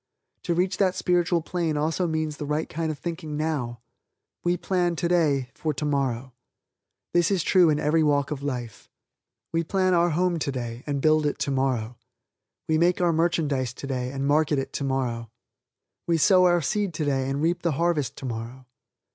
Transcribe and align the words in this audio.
To 0.45 0.55
reach 0.55 0.77
that 0.77 0.95
spiritual 0.95 1.43
plane 1.43 1.77
also 1.77 2.07
means 2.07 2.37
the 2.37 2.47
right 2.47 2.67
kind 2.67 2.89
of 2.91 2.97
thinking 2.97 3.37
now. 3.37 3.81
We 4.43 4.57
plan, 4.57 4.95
today, 4.95 5.51
for 5.53 5.75
tomorrow. 5.75 6.33
This 7.13 7.29
is 7.29 7.43
true 7.43 7.69
in 7.69 7.79
every 7.79 8.01
walk 8.01 8.31
of 8.31 8.41
life. 8.41 8.89
We 9.51 9.63
plan 9.63 9.93
our 9.93 10.09
home 10.09 10.39
today 10.39 10.81
and 10.87 11.03
build 11.03 11.27
it 11.27 11.37
tomorrow. 11.37 11.97
We 12.67 12.79
make 12.79 12.99
our 12.99 13.13
merchandise 13.13 13.73
today 13.75 14.09
and 14.11 14.25
market 14.25 14.57
it 14.57 14.73
tomorrow. 14.73 15.29
We 16.07 16.17
sow 16.17 16.45
our 16.45 16.63
seed 16.63 16.95
today 16.95 17.29
and 17.29 17.39
we 17.39 17.49
reap 17.49 17.61
the 17.61 17.73
harvest 17.73 18.15
tomorrow. 18.15 18.65